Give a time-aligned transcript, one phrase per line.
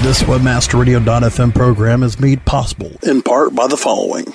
[0.00, 4.26] This WebmasterRadio.fm program is made possible in part by the following.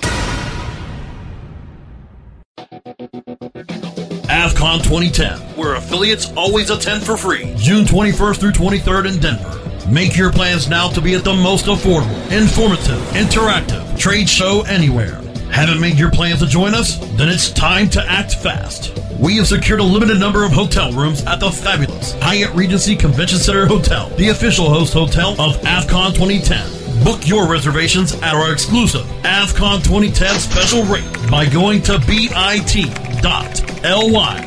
[4.28, 9.90] AFCON 2010, where affiliates always attend for free, June 21st through 23rd in Denver.
[9.90, 15.23] Make your plans now to be at the most affordable, informative, interactive trade show anywhere.
[15.54, 16.98] Haven't made your plans to join us?
[17.16, 18.92] Then it's time to act fast.
[19.20, 23.38] We have secured a limited number of hotel rooms at the fabulous Hyatt Regency Convention
[23.38, 27.04] Center Hotel, the official host hotel of AFCON 2010.
[27.04, 32.34] Book your reservations at our exclusive AFCON 2010 special rate by going to bit.ly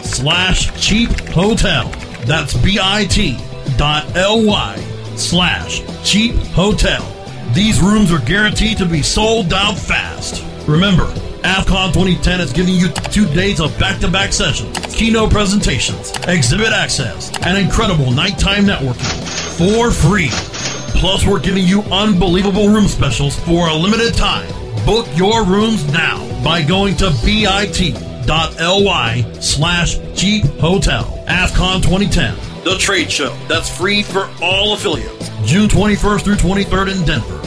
[0.02, 1.90] slash cheap hotel.
[2.26, 3.16] That's bit.ly
[5.16, 7.14] slash cheap hotel.
[7.54, 10.44] These rooms are guaranteed to be sold out fast.
[10.68, 11.06] Remember,
[11.44, 17.58] AFCON 2010 is giving you two days of back-to-back sessions, keynote presentations, exhibit access, and
[17.58, 19.08] incredible nighttime networking
[19.58, 20.28] for free.
[21.00, 24.50] Plus, we're giving you unbelievable room specials for a limited time.
[24.86, 28.26] Book your rooms now by going to bit.ly
[29.40, 31.24] slash cheap hotel.
[31.30, 35.30] AFCON 2010, the trade show that's free for all affiliates.
[35.46, 37.47] June 21st through 23rd in Denver.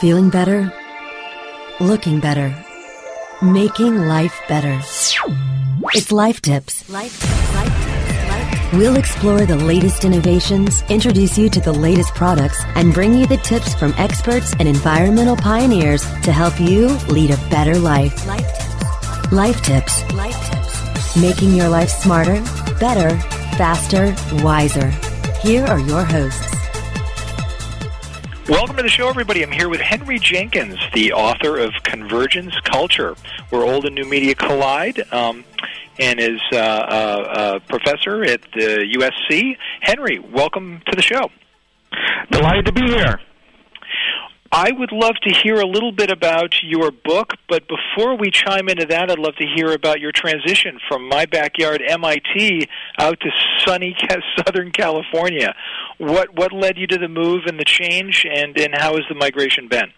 [0.00, 0.72] Feeling better?
[1.78, 2.52] Looking better?
[3.40, 4.80] Making life better.
[5.94, 6.88] It's Life Tips.
[6.90, 7.54] Life Tips.
[7.54, 13.26] Life We'll explore the latest innovations, introduce you to the latest products, and bring you
[13.28, 18.26] the tips from experts and environmental pioneers to help you lead a better life.
[18.26, 19.32] Life Tips.
[19.32, 20.12] Life Tips.
[20.12, 21.16] Life Tips.
[21.16, 22.42] Making your life smarter,
[22.80, 23.16] better,
[23.56, 24.12] faster,
[24.42, 24.90] wiser.
[25.40, 26.63] Here are your hosts.
[28.48, 29.42] Welcome to the show, everybody.
[29.42, 33.16] I'm here with Henry Jenkins, the author of Convergence Culture,
[33.48, 35.44] where old and new media collide, um,
[35.98, 39.56] and is uh, uh, a professor at the USC.
[39.80, 41.30] Henry, welcome to the show.
[42.30, 43.18] Delighted to be here.
[44.56, 48.68] I would love to hear a little bit about your book, but before we chime
[48.68, 52.68] into that, I'd love to hear about your transition from my backyard, MIT,
[52.98, 53.30] out to
[53.64, 53.96] sunny
[54.36, 55.56] Southern California.
[55.98, 59.14] What what led you to the move and the change, and and how has the
[59.14, 59.92] migration been?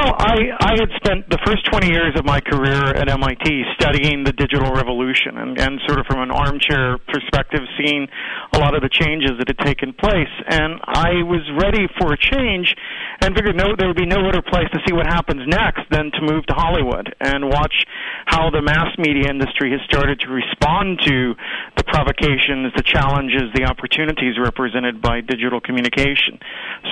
[0.00, 4.24] Well, I, I had spent the first 20 years of my career at MIT studying
[4.24, 8.06] the digital revolution and, and sort of from an armchair perspective, seeing
[8.54, 10.32] a lot of the changes that had taken place.
[10.48, 12.74] And I was ready for a change
[13.20, 16.10] and figured no, there would be no better place to see what happens next than
[16.12, 17.84] to move to Hollywood and watch
[18.26, 21.34] how the mass media industry has started to respond to
[21.76, 26.38] the provocations, the challenges, the opportunities represented by digital communication.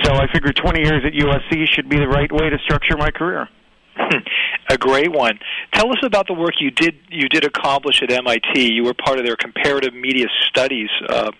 [0.03, 3.11] So I figured 20 years at USC should be the right way to structure my
[3.11, 3.49] career.
[4.69, 5.39] a great one.
[5.73, 8.71] Tell us about the work you did you did accomplish at MIT.
[8.73, 11.31] You were part of their comparative media studies uh,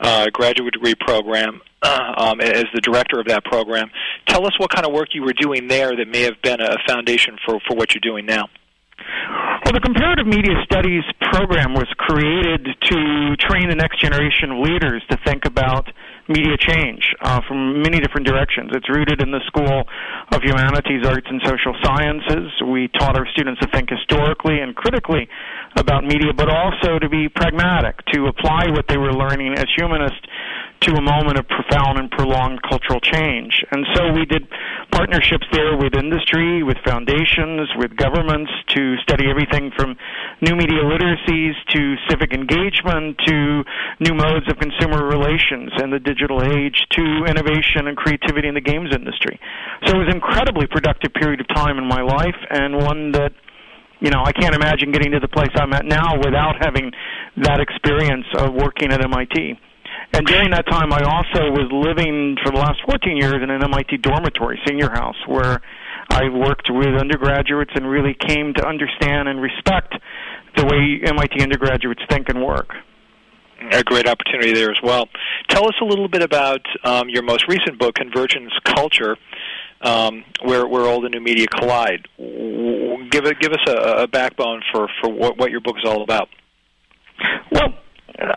[0.00, 3.90] uh, graduate degree program uh, um, as the director of that program.
[4.26, 6.76] Tell us what kind of work you were doing there that may have been a
[6.86, 8.48] foundation for for what you're doing now.
[9.64, 15.02] Well, the Comparative Media Studies program was created to train the next generation of leaders
[15.10, 15.88] to think about
[16.28, 18.70] media change uh, from many different directions.
[18.72, 19.84] It's rooted in the School
[20.32, 22.52] of Humanities, Arts, and Social Sciences.
[22.64, 25.28] We taught our students to think historically and critically
[25.76, 30.24] about media, but also to be pragmatic, to apply what they were learning as humanists
[30.80, 33.64] to a moment of profound and prolonged cultural change.
[33.72, 34.46] And so we did
[34.90, 39.96] partnerships there with industry, with foundations, with governments to study everything from
[40.40, 43.64] new media literacies to civic engagement to
[44.00, 48.60] new modes of consumer relations in the digital age to innovation and creativity in the
[48.60, 49.38] games industry.
[49.86, 53.32] So it was an incredibly productive period of time in my life and one that
[54.00, 56.92] you know, I can't imagine getting to the place I'm at now without having
[57.42, 59.58] that experience of working at MIT.
[60.12, 63.62] And during that time, I also was living for the last 14 years in an
[63.62, 65.60] MIT dormitory, senior house, where
[66.10, 69.94] I worked with undergraduates and really came to understand and respect
[70.56, 72.70] the way MIT undergraduates think and work.
[73.72, 75.08] A great opportunity there as well.
[75.48, 79.16] Tell us a little bit about um, your most recent book, Convergence Culture,
[79.80, 82.06] um, where where old and new media collide.
[82.16, 86.02] Give it, give us a, a backbone for for what, what your book is all
[86.02, 86.28] about.
[87.50, 87.74] Well,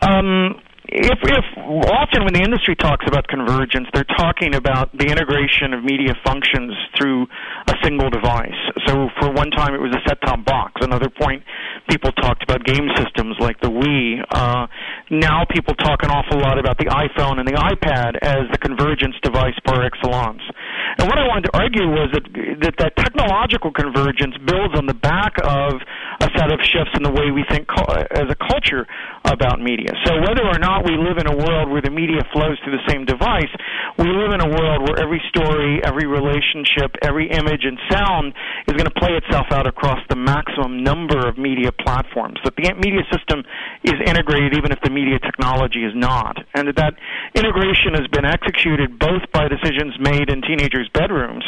[0.01, 0.59] um,
[0.91, 5.83] if, if often when the industry talks about convergence, they're talking about the integration of
[5.83, 7.27] media functions through
[7.67, 8.59] a single device.
[8.87, 10.73] So for one time it was a set-top box.
[10.81, 11.43] Another point,
[11.89, 14.19] people talked about game systems like the Wii.
[14.35, 14.67] Uh,
[15.11, 19.15] now people talk an awful lot about the iPhone and the iPad as the convergence
[19.21, 20.39] device par excellence.
[20.97, 22.23] And what I wanted to argue was that
[22.63, 25.83] that, that technological convergence builds on the back of
[26.23, 27.67] a set of shifts in the way we think
[28.15, 28.87] as a culture
[29.27, 29.91] about media.
[30.07, 32.87] So whether or not we live in a world where the media flows through the
[32.87, 33.51] same device,
[33.99, 38.31] we live in a world where every story, every relationship, every image and sound
[38.67, 42.39] is going to play itself out across the maximum number of media platforms.
[42.47, 43.43] That the media system
[43.83, 46.37] is integrated even if the media technology is not.
[46.53, 46.93] And that, that
[47.35, 51.43] integration has been executed both by decisions made in teenagers' bedrooms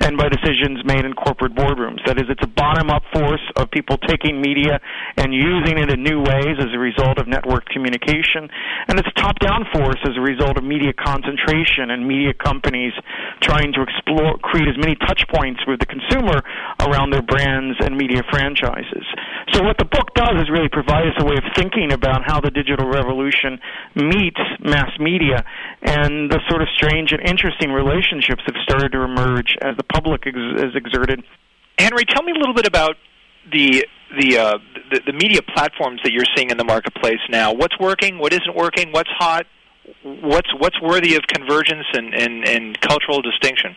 [0.00, 2.00] and by decisions made in corporate boardrooms.
[2.06, 4.80] That is, it's a bottom up force of people taking media
[5.16, 8.48] and using it in new ways as a result of network communication.
[8.88, 12.92] And it's a top down force as a result of media concentration and media companies
[13.40, 16.42] trying to explore, create as many touch points with the consumer
[16.80, 19.04] around their brands and media franchises.
[19.52, 22.40] So what the book does is really provide us a way of thinking about how
[22.40, 23.60] the digital revolution
[23.94, 25.44] meets mass media
[25.82, 30.26] and the sort of strange and interesting relationships have started to emerge as the public
[30.26, 31.22] ex- has exerted.
[31.78, 32.96] Henry, tell me a little bit about
[33.52, 33.84] the
[34.18, 34.58] the, uh,
[34.90, 37.52] the the media platforms that you're seeing in the marketplace now.
[37.52, 38.18] What's working?
[38.18, 38.92] What isn't working?
[38.92, 39.46] What's hot?
[40.02, 43.76] What's what's worthy of convergence and, and, and cultural distinction?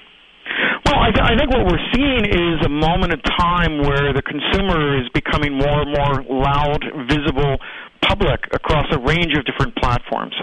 [0.86, 4.24] Well, I, th- I think what we're seeing is a moment of time where the
[4.26, 7.58] consumer is becoming more and more loud, visible,
[8.02, 10.36] public across a range of different platforms.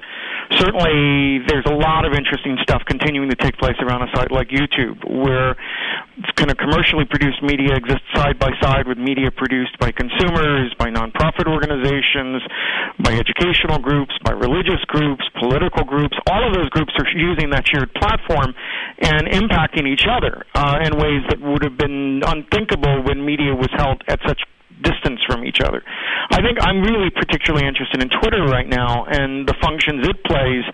[0.53, 4.49] Certainly, there's a lot of interesting stuff continuing to take place around a site like
[4.49, 5.56] YouTube, where
[6.37, 10.88] kind of commercially produced media exists side by side with media produced by consumers, by
[10.88, 12.43] nonprofit organizations,
[13.03, 16.17] by educational groups, by religious groups, political groups.
[16.31, 18.55] All of those groups are using that shared platform
[19.03, 23.69] and impacting each other uh, in ways that would have been unthinkable when media was
[23.76, 24.41] held at such
[24.87, 25.83] distance from each other.
[26.31, 30.65] I think I'm really particularly interested in Twitter right now and the functions it plays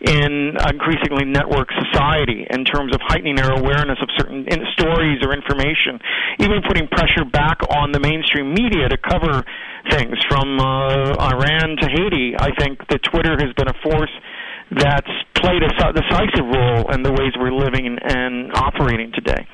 [0.00, 6.00] in increasingly network society in terms of heightening our awareness of certain stories or information,
[6.40, 9.44] even putting pressure back on the mainstream media to cover
[9.90, 12.34] things from uh, Iran to Haiti.
[12.38, 14.12] I think that Twitter has been a force
[14.70, 19.46] that's played a decisive role in the ways we're living and operating today.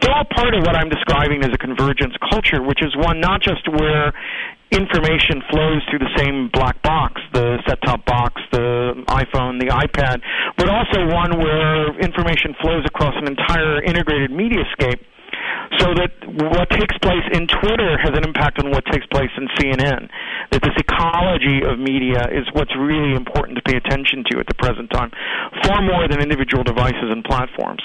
[0.00, 3.42] They're all part of what I'm describing as a convergence culture, which is one not
[3.42, 4.12] just where
[4.70, 10.20] information flows through the same black box, the set-top box, the iPhone, the iPad,
[10.58, 15.00] but also one where information flows across an entire integrated mediascape
[15.78, 16.10] so that
[16.50, 20.08] what takes place in Twitter has an impact on what takes place in CNN.
[20.50, 24.54] That this ecology of media is what's really important to pay attention to at the
[24.54, 25.10] present time,
[25.62, 27.82] far more than individual devices and platforms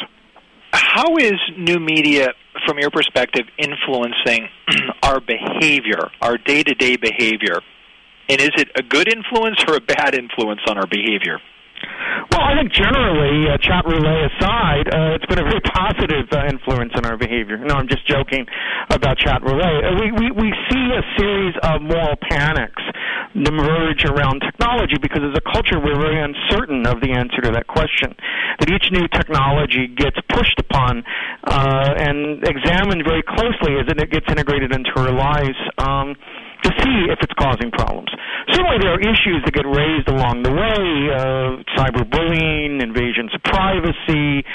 [0.71, 2.29] how is new media,
[2.65, 4.47] from your perspective, influencing
[5.03, 7.59] our behavior, our day to day behavior?
[8.29, 11.39] And is it a good influence or a bad influence on our behavior?
[12.31, 16.47] Well, I think generally, uh, chat roulette aside, uh, it's been a very positive uh,
[16.47, 17.57] influence on our behavior.
[17.57, 18.45] No, I'm just joking
[18.89, 19.83] about chat roulette.
[19.83, 22.81] Uh, we, we, we see a series of moral panics
[23.35, 27.67] emerge around technology because as a culture, we're very uncertain of the answer to that
[27.67, 28.15] question.
[28.59, 31.03] That each new technology gets pushed upon
[31.43, 35.57] uh, and examined very closely as it gets integrated into our lives.
[35.77, 36.15] Um,
[36.63, 38.09] to see if it's causing problems.
[38.53, 40.81] Certainly, there are issues that get raised along the way:
[41.13, 44.45] uh, cyberbullying, invasions of privacy,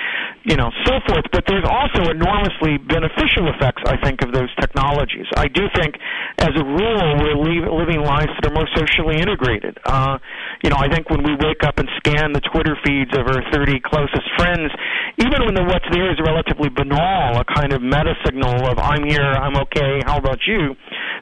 [0.44, 1.26] you know, so forth.
[1.32, 5.26] But there's also enormously beneficial effects, I think, of those technologies.
[5.36, 5.96] I do think,
[6.38, 9.78] as a rule, we're living lives that are more socially integrated.
[9.84, 10.18] Uh,
[10.62, 13.42] you know, I think when we wake up and scan the Twitter feeds of our
[13.52, 14.70] 30 closest friends,
[15.18, 19.04] even when the what's there is relatively banal, a kind of meta signal of "I'm
[19.04, 20.74] here, I'm okay, how about you,"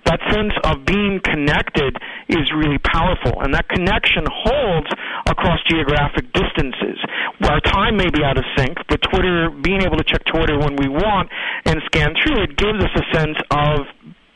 [0.04, 1.96] that sense of being connected
[2.28, 4.88] is really powerful, and that connection holds
[5.26, 7.00] across geographic distances.
[7.40, 10.76] Where time may be out of sync, but Twitter, being able to check Twitter when
[10.76, 11.30] we want
[11.64, 13.88] and scan through it, gives us a sense of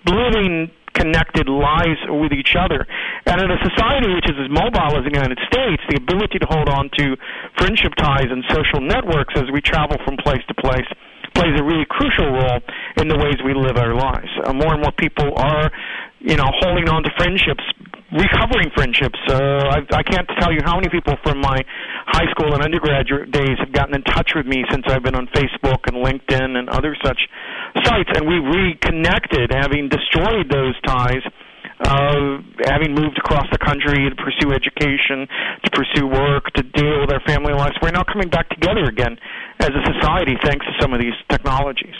[0.06, 2.86] living connected lives with each other.
[3.26, 6.46] And in a society which is as mobile as the United States, the ability to
[6.50, 7.14] hold on to
[7.56, 10.88] friendship ties and social networks as we travel from place to place
[11.38, 12.58] plays a really crucial role
[12.98, 14.28] in the ways we live our lives.
[14.42, 15.70] Uh, more and more people are,
[16.18, 17.62] you know, holding on to friendships,
[18.10, 19.18] recovering friendships.
[19.30, 21.62] Uh, I, I can't tell you how many people from my
[22.10, 25.30] high school and undergraduate days have gotten in touch with me since I've been on
[25.30, 27.20] Facebook and LinkedIn and other such
[27.86, 31.22] sites, and we've reconnected, having destroyed those ties
[31.80, 35.28] uh, having moved across the country to pursue education,
[35.64, 39.16] to pursue work, to deal with our family lives, we're now coming back together again
[39.60, 41.94] as a society thanks to some of these technologies.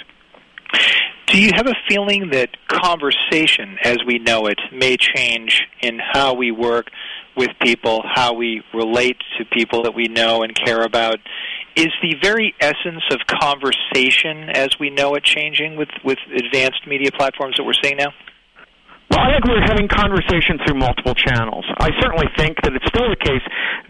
[1.27, 6.35] Do you have a feeling that conversation as we know it may change in how
[6.35, 6.91] we work
[7.37, 11.19] with people, how we relate to people that we know and care about?
[11.77, 17.11] Is the very essence of conversation as we know it changing with, with advanced media
[17.13, 18.13] platforms that we're seeing now?
[19.19, 21.67] I think we're having conversation through multiple channels.
[21.83, 23.43] I certainly think that it's still the case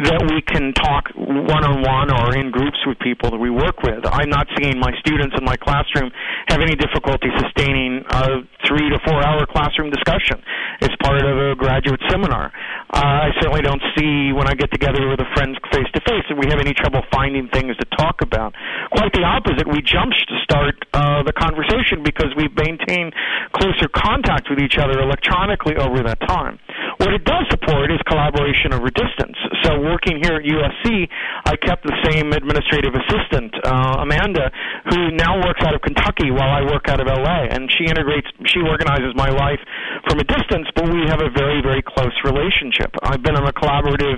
[0.09, 3.85] that we can talk one on one or in groups with people that we work
[3.85, 4.09] with.
[4.09, 6.09] I'm not seeing my students in my classroom
[6.49, 10.41] have any difficulty sustaining a three to four hour classroom discussion
[10.81, 12.49] as part of a graduate seminar.
[12.89, 16.25] Uh, I certainly don't see when I get together with a friend face to face
[16.33, 18.55] that we have any trouble finding things to talk about.
[18.97, 19.69] Quite the opposite.
[19.69, 23.13] We jump to start uh, the conversation because we've maintained
[23.53, 26.59] closer contact with each other electronically over that time.
[26.99, 29.37] What it does support is collaboration over distance.
[29.63, 31.07] So working here at USC,
[31.47, 34.51] I kept the same administrative assistant, uh, Amanda,
[34.91, 38.27] who now works out of Kentucky while I work out of LA, and she integrates,
[38.47, 39.61] she organizes my life
[40.09, 42.89] from a distance, but we have a very, very close relationship.
[43.05, 44.17] I've been on a collaborative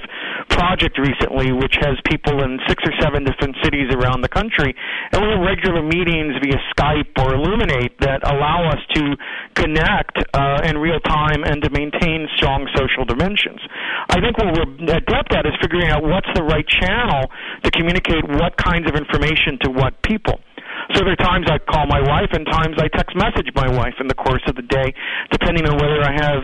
[0.48, 4.70] project recently which has people in six or seven different cities around the country,
[5.12, 9.18] and we have regular meetings via Skype or Elluminate that allow us to
[9.54, 13.60] connect uh, in real time and to maintain strong social dimensions.
[14.08, 17.26] I think what we're adept at is figuring out what's the right channel
[17.64, 20.38] to communicate what kinds of information to what people.
[20.94, 23.94] So there are times I call my wife and times I text message my wife
[24.00, 24.92] in the course of the day,
[25.30, 26.42] depending on whether I have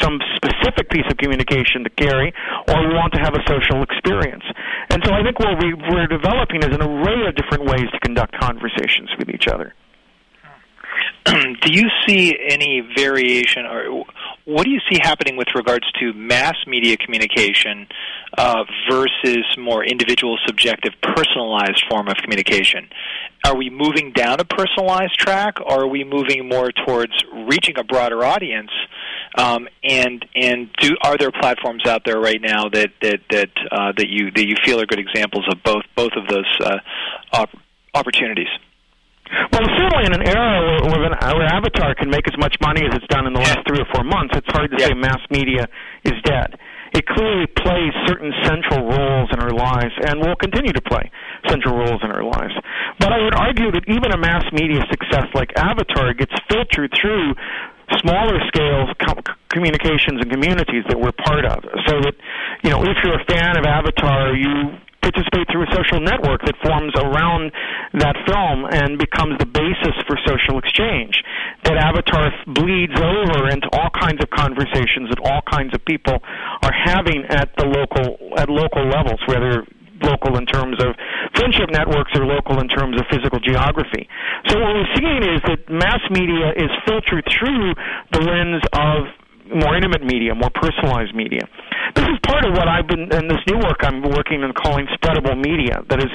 [0.00, 2.32] some specific piece of communication to carry
[2.68, 4.44] or want to have a social experience.
[4.90, 7.98] And so I think what we, we're developing is an array of different ways to
[8.00, 9.74] conduct conversations with each other.
[11.60, 14.04] do you see any variation, or
[14.44, 17.86] what do you see happening with regards to mass media communication
[18.38, 22.88] uh, versus more individual, subjective, personalized form of communication?
[23.44, 27.12] Are we moving down a personalized track, or are we moving more towards
[27.46, 28.70] reaching a broader audience?
[29.36, 33.92] Um, and and do are there platforms out there right now that that that uh,
[33.96, 36.78] that you that you feel are good examples of both both of those uh,
[37.32, 37.56] op-
[37.94, 38.48] opportunities?
[39.52, 42.94] Well, certainly in an era where, where, where Avatar can make as much money as
[42.94, 44.88] it's done in the last three or four months, it's hard to yeah.
[44.88, 45.68] say mass media
[46.04, 46.56] is dead.
[46.94, 51.10] It clearly plays certain central roles in our lives and will continue to play
[51.48, 52.54] central roles in our lives.
[52.98, 57.34] But I would argue that even a mass media success like Avatar gets filtered through
[58.00, 58.88] smaller scale
[59.48, 61.64] communications and communities that we're part of.
[61.88, 62.14] So that,
[62.62, 64.76] you know, if you're a fan of Avatar, you
[65.08, 67.52] participate through a social network that forms around
[67.96, 71.24] that film and becomes the basis for social exchange.
[71.64, 76.20] That Avatar bleeds over into all kinds of conversations that all kinds of people
[76.62, 79.64] are having at the local at local levels, whether
[80.02, 80.94] local in terms of
[81.34, 84.08] friendship networks or local in terms of physical geography.
[84.46, 87.74] So what we're seeing is that mass media is filtered through
[88.12, 89.10] the lens of
[89.50, 91.48] more intimate media, more personalized media.
[92.08, 95.36] Is part of what I've been in this new work I'm working on calling spreadable
[95.36, 95.84] media.
[95.92, 96.08] That is,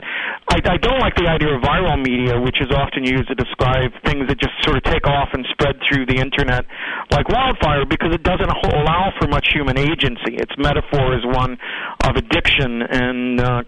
[0.49, 3.93] I, I don't like the idea of viral media, which is often used to describe
[4.03, 6.65] things that just sort of take off and spread through the internet
[7.11, 10.33] like wildfire, because it doesn't allow for much human agency.
[10.33, 11.61] Its metaphor is one
[12.09, 13.61] of addiction and uh,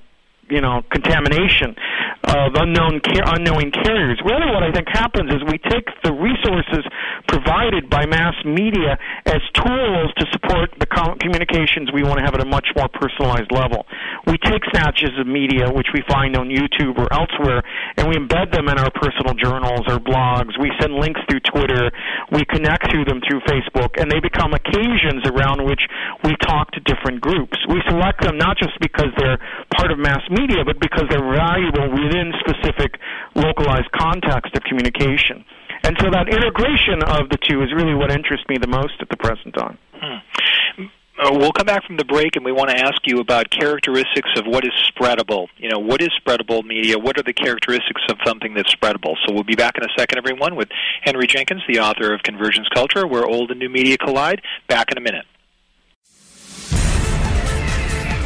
[0.49, 1.75] you know contamination
[2.23, 4.19] of unknown car- unknowing carriers.
[4.25, 6.85] Really, what I think happens is we take the resources
[7.27, 12.33] provided by mass media as tools to support the com- communications we want to have
[12.33, 13.85] at a much more personalized level.
[14.25, 17.63] We take snatches of media which we find on YouTube or elsewhere,
[17.97, 20.57] and we embed them in our personal journals or blogs.
[20.59, 21.91] We send links through Twitter.
[22.31, 25.81] We connect through them through Facebook, and they become occasions around which
[26.23, 27.57] we talk to different groups.
[27.69, 29.37] We select them not just because they're
[29.77, 30.34] part of mass media,
[30.65, 32.99] but because they're valuable within specific
[33.35, 35.45] localized context of communication.
[35.83, 39.09] And so that integration of the two is really what interests me the most at
[39.09, 39.77] the present time.
[39.93, 40.85] Hmm.
[41.17, 44.29] Uh, we'll come back from the break and we want to ask you about characteristics
[44.35, 45.47] of what is spreadable.
[45.57, 46.97] You know, what is spreadable media?
[46.99, 49.15] What are the characteristics of something that's spreadable?
[49.25, 50.67] So we'll be back in a second, everyone, with
[51.03, 54.41] Henry Jenkins, the author of Convergence Culture, Where Old and New Media Collide.
[54.67, 55.25] Back in a minute.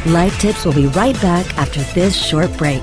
[0.06, 2.82] Life Tips will be right back after this short break.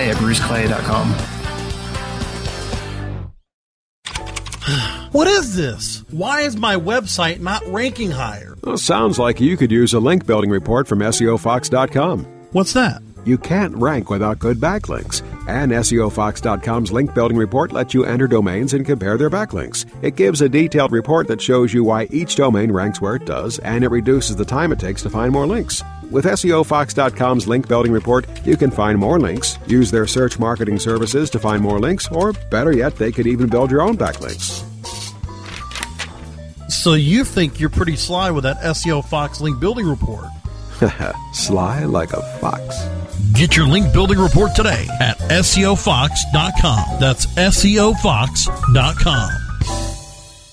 [0.00, 1.12] today at bruceclay.com.
[5.12, 6.04] What is this?
[6.10, 8.56] Why is my website not ranking higher?
[8.62, 12.24] Well, sounds like you could use a link building report from SEOFox.com.
[12.52, 13.02] What's that?
[13.24, 15.22] You can't rank without good backlinks.
[15.48, 19.84] And SEOFox.com's link building report lets you enter domains and compare their backlinks.
[20.02, 23.58] It gives a detailed report that shows you why each domain ranks where it does,
[23.58, 25.82] and it reduces the time it takes to find more links.
[26.10, 31.30] With SEOFox.com's link building report, you can find more links, use their search marketing services
[31.30, 34.66] to find more links, or better yet, they could even build your own backlinks.
[36.68, 40.26] So you think you're pretty sly with that SEO Fox link building report?
[41.32, 42.88] Sly like a fox.
[43.34, 46.98] Get your link building report today at SEOFox.com.
[46.98, 48.50] That's SEOFox.com.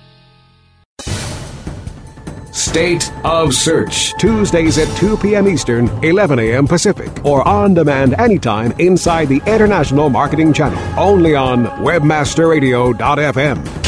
[2.51, 5.47] State of Search, Tuesdays at 2 p.m.
[5.47, 6.67] Eastern, 11 a.m.
[6.67, 13.79] Pacific, or on demand anytime inside the International Marketing Channel, only on WebmasterRadio.fm.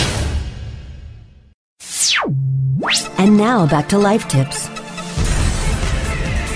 [3.22, 4.68] And now back to life tips.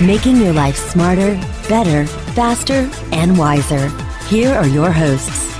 [0.00, 1.36] Making your life smarter,
[1.68, 3.88] better, faster, and wiser.
[4.26, 5.55] Here are your hosts.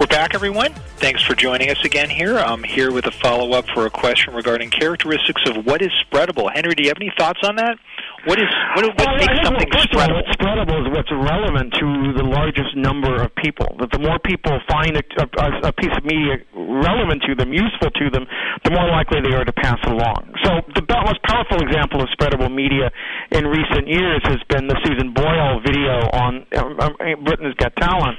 [0.00, 0.72] We're back, everyone.
[0.96, 2.38] Thanks for joining us again here.
[2.38, 6.48] I'm here with a follow up for a question regarding characteristics of what is spreadable.
[6.48, 7.76] Henry, do you have any thoughts on that?
[8.24, 10.24] What is what, what well, makes something spreadable?
[10.32, 13.76] Spreadable is what's relevant to the largest number of people.
[13.80, 17.88] That the more people find a, a, a piece of media relevant to them, useful
[17.88, 18.28] to them,
[18.64, 20.36] the more likely they are to pass it along.
[20.44, 22.92] So the most powerful example of spreadable media
[23.32, 28.16] in recent years has been the Susan Boyle video on uh, Britain's Got Talent,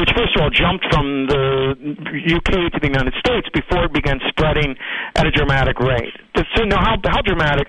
[0.00, 1.76] which first of all jumped from the
[2.36, 4.76] UK uh, to the United States before it began spreading
[5.16, 6.14] at a dramatic rate.
[6.56, 7.68] So now how, how dramatic?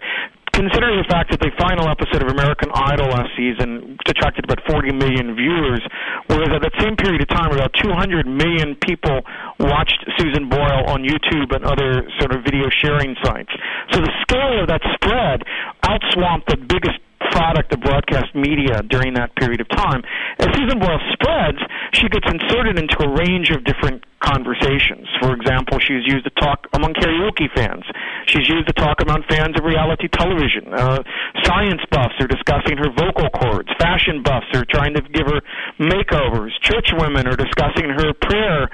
[0.54, 4.94] considering the fact that the final episode of American Idol last season attracted about 40
[4.94, 5.82] million viewers,
[6.30, 9.26] whereas at that same period of time, about 200 million people
[9.60, 13.50] watched Susan Boyle on YouTube and other sort of video sharing sites.
[13.92, 15.42] So the scale of that spread
[15.90, 17.02] outswamped the biggest
[17.34, 20.06] product of broadcast media during that period of time.
[20.38, 21.58] As Susan Boyle spreads,
[21.98, 25.10] she gets inserted into a range of different conversations.
[25.20, 27.84] For example, she's used to talk among karaoke fans.
[28.28, 30.72] She's used to talk among fans of reality television.
[30.72, 31.04] Uh,
[31.44, 33.68] science buffs are discussing her vocal cords.
[33.82, 35.42] Fashion buffs are trying to give her
[35.82, 36.54] makeovers.
[36.62, 38.70] Church women are discussing her prayer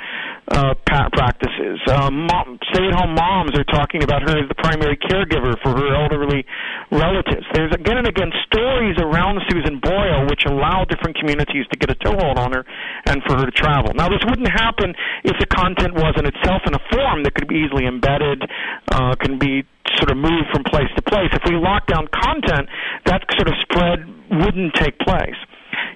[0.49, 1.79] uh, practices.
[1.88, 6.45] Uh, mom, stay-at-home moms are talking about her as the primary caregiver for her elderly
[6.91, 7.45] relatives.
[7.53, 11.95] There's again and again stories around Susan Boyle which allow different communities to get a
[11.95, 12.65] toehold on her
[13.05, 13.93] and for her to travel.
[13.93, 17.62] Now, this wouldn't happen if the content wasn't itself in a form that could be
[17.65, 18.43] easily embedded,
[18.91, 19.63] uh, can be
[19.97, 21.29] sort of moved from place to place.
[21.33, 22.69] If we lock down content,
[23.05, 25.38] that sort of spread wouldn't take place.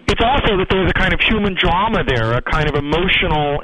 [0.07, 3.61] It's also that there's a kind of human drama there, a kind of emotional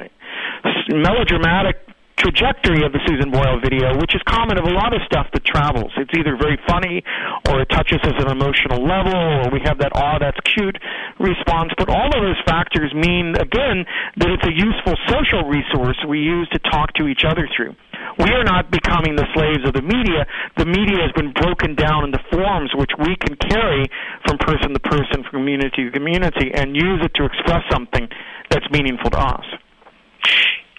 [0.88, 5.32] melodramatic trajectory of the Susan Boyle video, which is common of a lot of stuff
[5.32, 5.88] that travels.
[5.96, 7.00] It's either very funny,
[7.48, 10.76] or it touches us at an emotional level, or we have that "aw, that's cute"
[11.18, 11.72] response.
[11.80, 13.88] But all of those factors mean, again,
[14.20, 17.74] that it's a useful social resource we use to talk to each other through.
[18.20, 20.28] We are not becoming the slaves of the media.
[20.60, 23.88] The media has been broken down into forms which we can carry
[24.28, 28.08] from person to person, from community to community, and use it to express something
[28.50, 29.44] that's meaningful to us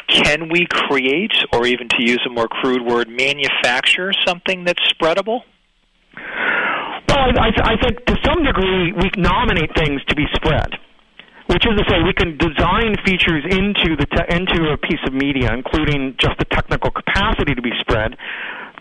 [0.07, 5.41] can we create, or even to use a more crude word, manufacture something that's spreadable?
[7.07, 10.77] Well, I, I think to some degree we nominate things to be spread
[11.51, 15.13] which is to say we can design features into the te- into a piece of
[15.13, 18.15] media, including just the technical capacity to be spread,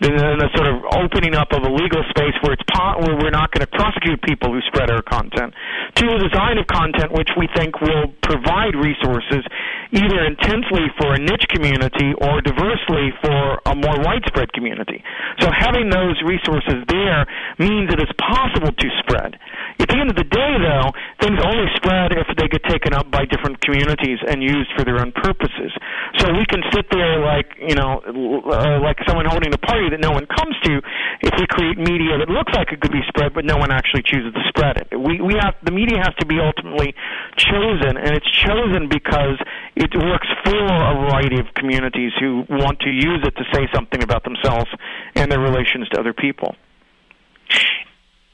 [0.01, 2.65] then the sort of opening up of a legal space where it's
[2.97, 5.53] where we're not going to prosecute people who spread our content,
[5.95, 9.45] to the design of content which we think will provide resources
[9.93, 15.03] either intensely for a niche community or diversely for a more widespread community.
[15.43, 17.27] So having those resources there
[17.59, 19.37] means that it's possible to spread.
[19.77, 23.11] At the end of the day, though, things only spread if they get taken up
[23.11, 25.75] by different communities and used for their own purposes.
[26.17, 29.99] So we can sit there like you know, uh, like someone holding a party that
[29.99, 30.81] no one comes to
[31.21, 34.03] if we create media that looks like it could be spread, but no one actually
[34.03, 34.87] chooses to spread it.
[34.91, 36.95] We we have the media has to be ultimately
[37.37, 39.37] chosen, and it's chosen because
[39.75, 44.03] it works for a variety of communities who want to use it to say something
[44.03, 44.69] about themselves
[45.15, 46.55] and their relations to other people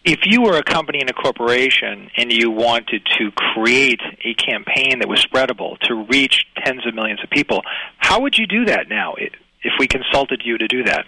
[0.07, 4.99] if you were a company and a corporation and you wanted to create a campaign
[4.99, 7.61] that was spreadable to reach tens of millions of people,
[7.97, 11.05] how would you do that now if we consulted you to do that?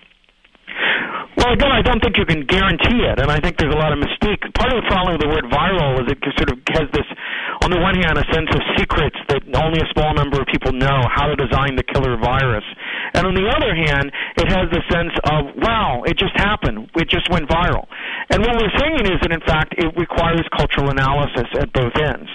[1.38, 3.96] Well, again, I don't think you can guarantee it, and I think there's a lot
[3.96, 4.44] of mystique.
[4.60, 7.08] Part of the problem with the word viral is it sort of has this,
[7.64, 10.76] on the one hand, a sense of secrets that only a small number of people
[10.76, 12.66] know how to design the killer virus,
[13.16, 17.08] and on the other hand, it has the sense of, wow, it just happened, it
[17.08, 17.88] just went viral.
[18.30, 22.30] And what we're saying is that, in fact, it requires cultural analysis at both ends.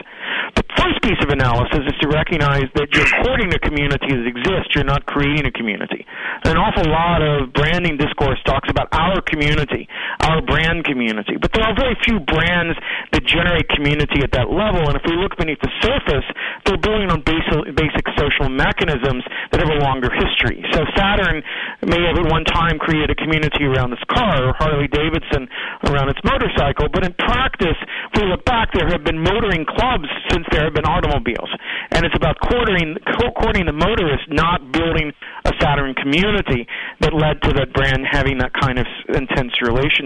[0.57, 4.73] The first piece of analysis is to recognize that you're courting a community that exists,
[4.75, 6.07] you're not creating a community.
[6.45, 9.89] An awful lot of branding discourse talks about our community,
[10.21, 12.79] our brand community, but there are very few brands
[13.13, 16.27] that generate community at that level, and if we look beneath the surface,
[16.65, 20.63] they're building on basic, basic social mechanisms that have a longer history.
[20.73, 21.43] So Saturn
[21.83, 25.49] may have at one time created a community around its car, or Harley Davidson
[25.91, 30.09] around its motorcycle, but in practice, if we look back, there have been motoring clubs
[30.31, 31.51] since there have been automobiles.
[31.91, 32.97] And it's about courting,
[33.37, 35.13] courting the motorist, not building
[35.45, 36.67] a Saturn community
[37.01, 40.04] that led to that brand having that kind of intense relationship.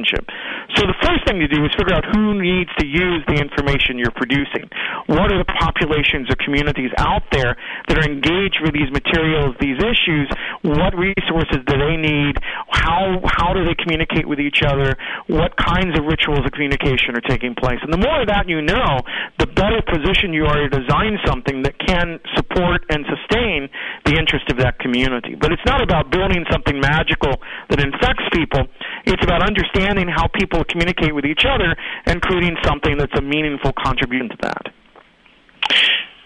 [0.77, 3.99] So the first thing to do is figure out who needs to use the information
[3.99, 4.69] you're producing.
[5.07, 7.57] What are the populations or communities out there
[7.89, 10.29] that are engaged with these materials, these issues?
[10.63, 12.39] What resources do they need?
[12.69, 14.95] How how do they communicate with each other?
[15.27, 17.79] What kinds of rituals of communication are taking place?
[17.83, 19.01] And the more of that you know,
[19.39, 23.69] the better position you are to design something that can support and sustain
[24.05, 25.35] the interest of that community.
[25.35, 28.67] But it's not about building something magical that infects people.
[29.09, 33.73] It's about understanding how people communicate with each other and creating something that's a meaningful
[33.73, 34.67] contribution to that.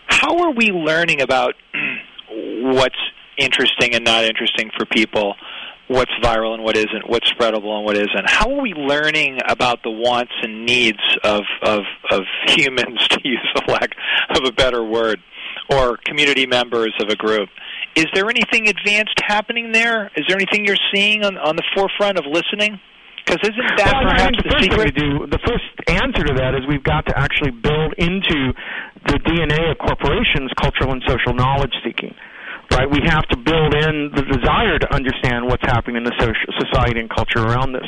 [0.07, 1.55] How are we learning about
[2.31, 2.99] what's
[3.38, 5.35] interesting and not interesting for people?
[5.88, 8.25] what's viral and what isn't, what's spreadable and what isn't.
[8.25, 13.47] How are we learning about the wants and needs of of, of humans, to use
[13.55, 13.90] the lack
[14.31, 15.21] of a better word,
[15.71, 17.49] or community members of a group?
[17.94, 20.11] Is there anything advanced happening there?
[20.16, 22.81] Is there anything you're seeing on, on the forefront of listening?
[23.24, 24.85] Because isn't that well, perhaps the, the first secret?
[24.85, 28.52] We do, the first answer to that is we've got to actually build into
[29.07, 32.14] the DNA of corporations cultural and social knowledge seeking
[32.72, 32.88] right?
[32.88, 37.08] We have to build in the desire to understand what's happening in the society and
[37.08, 37.87] culture around this.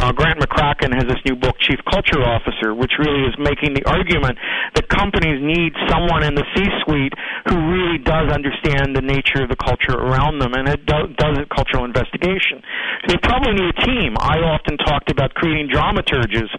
[0.00, 3.84] Uh, Grant McCracken has this new book, Chief Culture Officer, which really is making the
[3.88, 4.38] argument
[4.74, 7.12] that companies need someone in the C-suite
[7.48, 11.38] who really does understand the nature of the culture around them and it do, does
[11.38, 12.60] a cultural investigation.
[13.08, 14.16] They probably need a team.
[14.20, 16.50] I often talked about creating dramaturges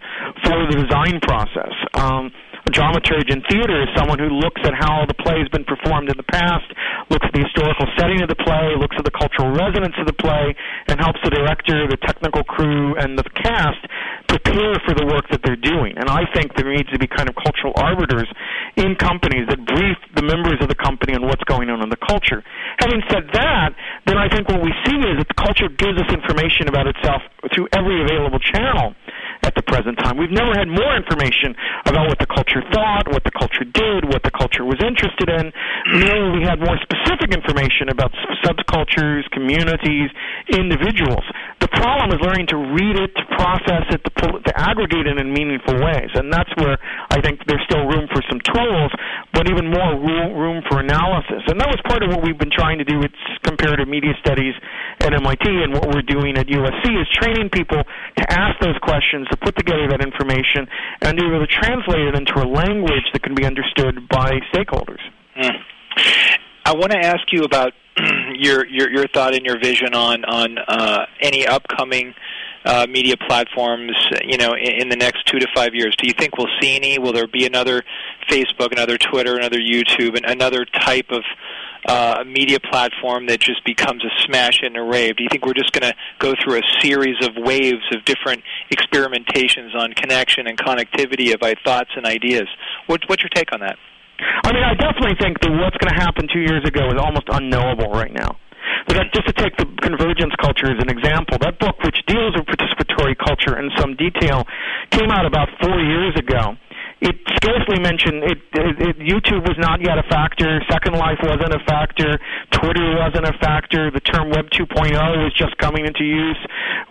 [0.42, 1.74] for the design process.
[1.94, 2.32] Um,
[2.72, 6.16] dramaturge in theater is someone who looks at how the play has been performed in
[6.16, 6.66] the past,
[7.12, 10.16] looks at the historical setting of the play, looks at the cultural resonance of the
[10.16, 10.56] play,
[10.88, 13.84] and helps the director, the technical crew, and the cast
[14.26, 15.92] prepare for the work that they're doing.
[16.00, 18.28] And I think there needs to be kind of cultural arbiters
[18.80, 22.00] in companies that brief the members of the company on what's going on in the
[22.00, 22.40] culture.
[22.80, 23.76] Having said that,
[24.08, 27.20] then I think what we see is that the culture gives us information about itself
[27.52, 28.96] through every available channel
[29.42, 30.16] at the present time.
[30.18, 31.54] We've never had more information
[31.86, 35.50] about what the culture thought, what the culture did, what the culture was interested in.
[35.98, 38.14] Merely we had more specific information about
[38.46, 40.10] subcultures, communities,
[40.50, 41.26] individuals.
[41.58, 45.18] The problem is learning to read it, to process it, to, pull, to aggregate it
[45.18, 46.10] in meaningful ways.
[46.14, 46.78] And that's where
[47.10, 48.90] I think there's still room for some tools,
[49.34, 51.42] but even more room for analysis.
[51.50, 53.10] And that was part of what we've been trying to do with
[53.42, 54.54] comparative media studies
[55.02, 57.82] at MIT and what we're doing at USC is training people
[58.22, 60.66] to ask those questions, to put together that information,
[61.02, 64.40] and to be able to translate it into a language that can be understood by
[64.52, 65.00] stakeholders.
[65.36, 65.56] Mm.
[66.64, 67.72] I want to ask you about
[68.34, 72.14] your, your your thought and your vision on on uh, any upcoming
[72.64, 73.92] uh, media platforms,
[74.24, 75.96] you know, in, in the next two to five years?
[75.96, 76.98] Do you think we'll see any?
[76.98, 77.82] Will there be another
[78.30, 81.22] Facebook, another Twitter, another YouTube, and another type of
[81.86, 85.16] uh, media platform that just becomes a smash and a rave?
[85.16, 88.42] Do you think we're just going to go through a series of waves of different
[88.72, 92.48] experimentations on connection and connectivity of thoughts and ideas?
[92.86, 93.76] What, what's your take on that?
[94.44, 97.26] I mean, I definitely think that what's going to happen two years ago is almost
[97.28, 98.38] unknowable right now.
[98.88, 102.46] That, just to take the convergence culture as an example, that book, which deals with
[102.46, 104.46] participatory culture in some detail,
[104.90, 106.54] came out about four years ago
[107.02, 108.96] it scarcely mentioned it, it, it.
[109.02, 110.62] YouTube was not yet a factor.
[110.70, 112.14] Second Life wasn't a factor.
[112.54, 113.90] Twitter wasn't a factor.
[113.90, 116.38] The term Web 2.0 was just coming into use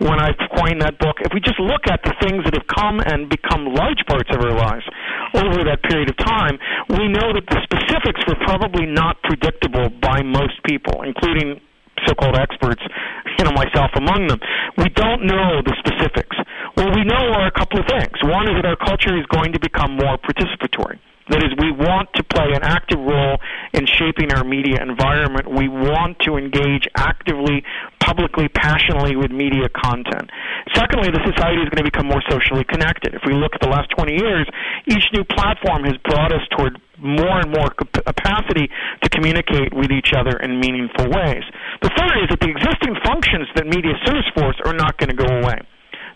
[0.04, 1.16] when I coined that book.
[1.24, 4.44] If we just look at the things that have come and become large parts of
[4.44, 4.84] our lives
[5.32, 6.60] over that period of time,
[6.92, 11.56] we know that the specifics were probably not predictable by most people, including
[12.06, 12.82] so-called experts,
[13.38, 14.40] you know, myself among them.
[14.78, 16.36] We don't know the specifics.
[16.74, 18.16] What we know are a couple of things.
[18.24, 20.98] One is that our culture is going to become more participatory.
[21.32, 23.40] That is, we want to play an active role
[23.72, 25.48] in shaping our media environment.
[25.48, 27.64] We want to engage actively,
[28.04, 30.28] publicly, passionately with media content.
[30.76, 33.16] Secondly, the society is going to become more socially connected.
[33.16, 34.44] If we look at the last 20 years,
[34.84, 38.68] each new platform has brought us toward more and more capacity
[39.00, 41.48] to communicate with each other in meaningful ways.
[41.80, 45.08] The third is that the existing functions that media serves for us are not going
[45.08, 45.64] to go away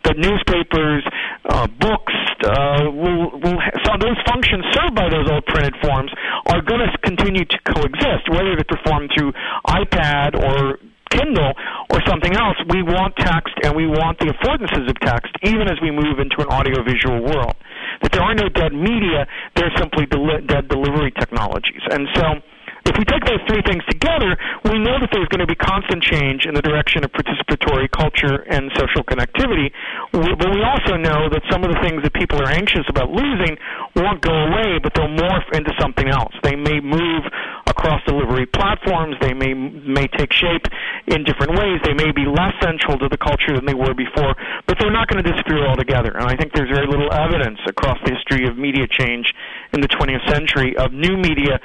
[0.05, 1.05] the newspapers,
[1.49, 6.13] uh, books, uh, will, will so those functions served by those old printed forms
[6.47, 9.33] are going to continue to coexist, whether they're performed through
[9.67, 10.79] iPad or
[11.11, 11.55] Kindle
[11.91, 15.79] or something else, we want text and we want the affordances of text even as
[15.81, 17.55] we move into an audiovisual world.
[18.03, 21.81] That there are no dead media, they're simply dead delivery technologies.
[21.91, 22.43] And so
[22.87, 26.03] if we take those three things together, we know that there's going to be constant
[26.03, 29.75] change in the direction of participatory culture and social connectivity.
[30.13, 33.59] But we also know that some of the things that people are anxious about losing
[33.97, 36.33] won't go away, but they'll morph into something else.
[36.43, 37.27] They may move
[37.67, 39.17] across delivery platforms.
[39.21, 40.67] They may may take shape
[41.07, 41.81] in different ways.
[41.85, 44.35] They may be less central to the culture than they were before,
[44.67, 46.17] but they're not going to disappear altogether.
[46.17, 49.35] And I think there's very little evidence across the history of media change
[49.73, 51.61] in the 20th century of new media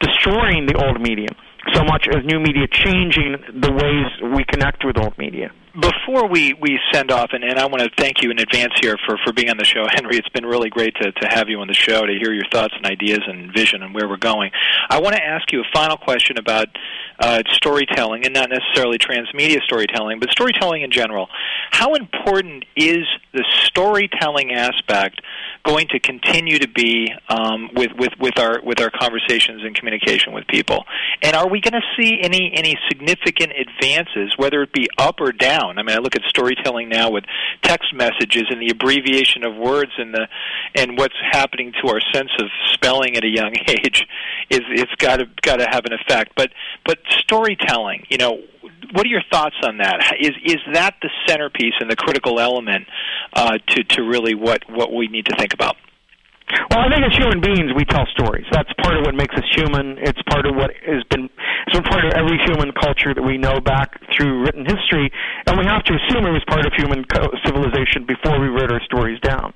[0.00, 1.28] destroying the old media
[1.72, 5.50] so much as new media changing the ways we connect with old media.
[5.74, 8.96] Before we, we send off, and, and I want to thank you in advance here
[9.06, 10.16] for, for being on the show, Henry.
[10.16, 12.74] It's been really great to, to have you on the show to hear your thoughts
[12.76, 14.50] and ideas and vision and where we're going.
[14.88, 16.68] I want to ask you a final question about
[17.18, 21.28] uh, storytelling, and not necessarily transmedia storytelling, but storytelling in general.
[21.70, 25.20] How important is the storytelling aspect
[25.64, 30.32] going to continue to be um, with, with, with, our, with our conversations and communication
[30.32, 30.84] with people?
[31.22, 35.32] And are we going to see any, any significant advances, whether it be up or
[35.32, 35.78] down?
[35.78, 37.24] I mean, I look at storytelling now with
[37.62, 40.28] text messages and the abbreviation of words and, the,
[40.74, 44.06] and what's happening to our sense of spelling at a young age
[44.50, 46.32] is it's got to got to have an effect.
[46.36, 46.50] But
[46.84, 48.42] but storytelling, you know,
[48.92, 50.16] what are your thoughts on that?
[50.20, 52.86] Is is that the centerpiece and the critical element
[53.32, 55.76] uh, to to really what what we need to think about?
[56.70, 58.46] Well, I think as human beings, we tell stories.
[58.52, 59.98] That's part of what makes us human.
[59.98, 61.30] It's part of what has been,
[61.66, 65.10] it's been part of every human culture that we know back through written history,
[65.46, 67.04] and we have to assume it was part of human
[67.44, 69.52] civilization before we wrote our stories down.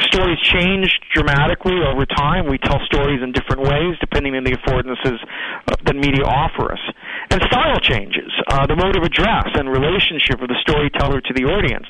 [0.00, 2.46] Stories change dramatically over time.
[2.46, 5.18] We tell stories in different ways depending on the affordances
[5.66, 6.82] that media offer us.
[7.30, 8.30] And style changes.
[8.46, 11.86] Uh, the mode of address and relationship of the storyteller to the audience.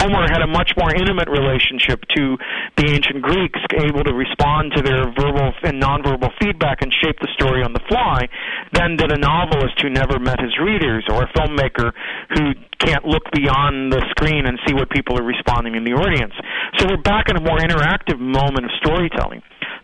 [0.00, 2.38] Homer had a much more intimate relationship to
[2.76, 7.28] the ancient Greeks, able to respond to their verbal and nonverbal feedback and shape the
[7.34, 8.30] story on the fly,
[8.72, 11.90] than did a novelist who never met his readers or a filmmaker
[12.30, 16.32] who can't look beyond the screen and see what people are responding in the audience.
[16.78, 19.42] So we're back in a more interactive moment of storytelling.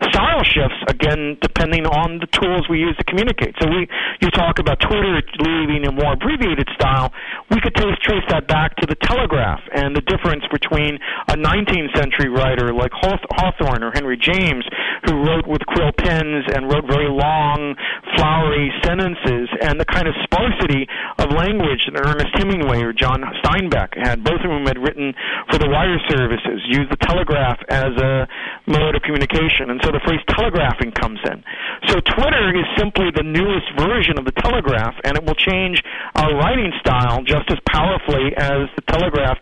[0.09, 3.55] Style shifts again depending on the tools we use to communicate.
[3.59, 3.87] So we
[4.21, 7.13] you talk about Twitter leaving a more abbreviated style.
[7.49, 11.95] We could trace, trace that back to the Telegraph and the difference between a 19th
[11.95, 14.65] century writer like Hawthorne or Henry James,
[15.05, 17.75] who wrote with quill pens and wrote very long,
[18.15, 23.97] flowery sentences, and the kind of sparsity of language that Ernest Hemingway or John Steinbeck
[23.97, 24.23] had.
[24.23, 25.13] Both of whom had written
[25.49, 28.27] for the wire services, used the telegraph as a
[28.67, 29.69] mode of communication.
[29.69, 31.43] And so the phrase telegraphing comes in.
[31.87, 35.83] So Twitter is simply the newest version of the telegraph, and it will change
[36.15, 39.37] our writing style just as powerfully as the telegraph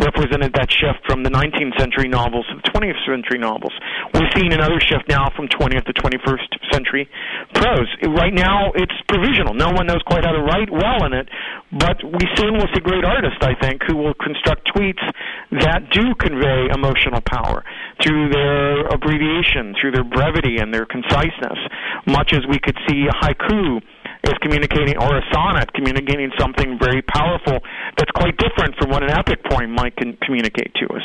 [0.00, 3.72] represented that shift from the 19th century novels to the 20th century novels.
[4.14, 7.08] We're seeing another shift now from 20th to 21st century
[7.54, 7.88] prose.
[8.02, 9.54] Right now, it's provisional.
[9.54, 11.28] No one knows quite how to write well in it,
[11.72, 15.04] but we soon will see great artists, I think, who will construct tweets
[15.52, 17.64] that do convey emotional power
[18.02, 21.58] through their abbreviation, through their brevity and their conciseness,
[22.06, 23.80] much as we could see a haiku
[24.24, 27.58] is communicating, or a sonnet communicating something very powerful
[27.96, 31.02] that's quite different from what an epic poem might can communicate to us.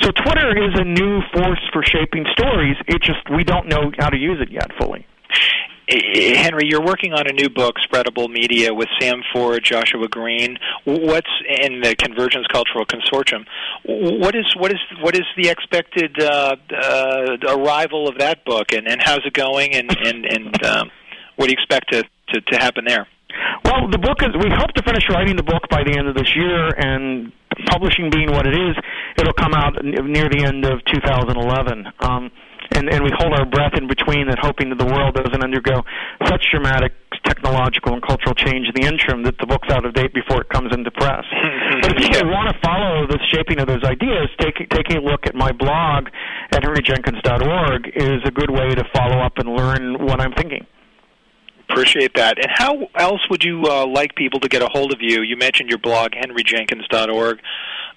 [0.00, 2.76] So Twitter is a new force for shaping stories.
[2.86, 5.06] It just we don't know how to use it yet fully.
[5.88, 10.56] Henry, you're working on a new book, Spreadable Media, with Sam Ford, Joshua Green.
[10.84, 13.44] What's in the Convergence Cultural Consortium?
[13.84, 18.88] What is what is what is the expected uh, uh, arrival of that book, and,
[18.88, 20.90] and how's it going, and and, and um,
[21.36, 23.06] what do you expect to to, to happen there?
[23.64, 24.30] Well, the book is.
[24.42, 27.32] We hope to finish writing the book by the end of this year, and
[27.66, 28.76] publishing being what it is,
[29.18, 31.86] it'll come out near the end of 2011.
[32.00, 32.30] Um,
[32.74, 35.82] and, and we hold our breath in between that, hoping that the world doesn't undergo
[36.26, 36.92] such dramatic
[37.24, 40.48] technological and cultural change in the interim that the book's out of date before it
[40.50, 41.24] comes into press.
[41.82, 45.26] but if you want to follow the shaping of those ideas, take, taking a look
[45.26, 46.08] at my blog
[46.52, 50.66] at henryjenkins.org is a good way to follow up and learn what I'm thinking.
[51.68, 52.38] Appreciate that.
[52.38, 55.22] And how else would you uh, like people to get a hold of you?
[55.22, 57.40] You mentioned your blog, henryjenkins.org.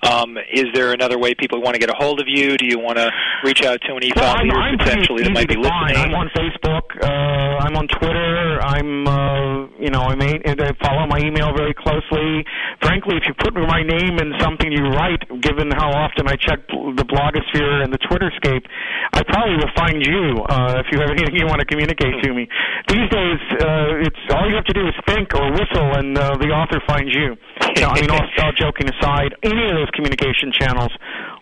[0.04, 2.56] Um, is there another way people want to get a hold of you?
[2.58, 3.10] Do you want to
[3.44, 5.98] reach out to any thought leaders I'm potentially that might be listening?
[5.98, 6.86] I'm on Facebook.
[7.02, 8.62] Uh, I'm on Twitter.
[8.62, 12.46] I'm, uh, you know, I may I follow my email very closely.
[12.82, 16.62] Frankly, if you put my name in something you write, given how often I check
[16.70, 18.66] the blogosphere and the Twitterscape,
[19.14, 22.34] I probably will find you uh, if you have anything you want to communicate to
[22.34, 22.48] me.
[22.88, 26.38] These days, uh, it's all you have to do is think or whistle, and uh,
[26.38, 27.34] the author finds you.
[27.76, 30.92] you know, I mean, all, all joking aside, any of those those communication channels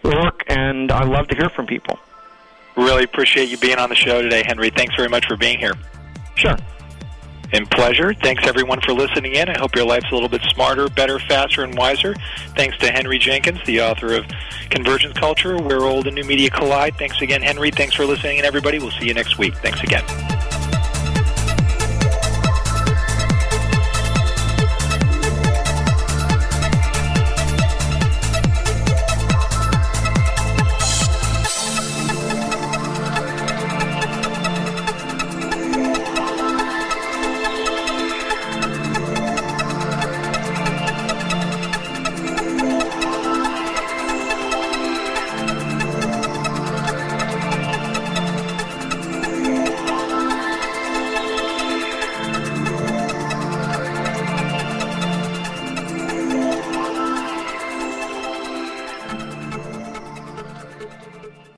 [0.03, 1.99] work, and I love to hear from people.
[2.77, 4.69] Really appreciate you being on the show today, Henry.
[4.69, 5.73] Thanks very much for being here.
[6.35, 6.55] Sure.
[7.53, 8.13] And pleasure.
[8.13, 9.47] Thanks everyone for listening in.
[9.47, 12.15] I hope your life's a little bit smarter, better, faster, and wiser.
[12.57, 14.25] Thanks to Henry Jenkins, the author of
[14.71, 16.97] Convergence Culture, Where Old and New Media Collide.
[16.97, 17.71] Thanks again, Henry.
[17.71, 18.79] Thanks for listening, and everybody.
[18.79, 19.55] We'll see you next week.
[19.57, 20.34] Thanks again.